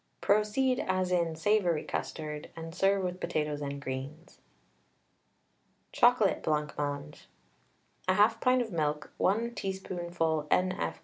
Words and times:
Proceed 0.19 0.79
as 0.79 1.11
in 1.11 1.35
savoury 1.35 1.83
custard, 1.83 2.49
and 2.55 2.73
serve 2.73 3.03
with 3.03 3.19
potatoes 3.19 3.61
and 3.61 3.79
greens. 3.79 4.39
CHOCOLATE 5.91 6.41
BLANCMANGE. 6.41 7.27
1/2 8.09 8.41
pint 8.41 8.63
of 8.63 8.71
milk, 8.71 9.13
1 9.17 9.53
teaspoonful 9.53 10.47
N.F. 10.49 10.99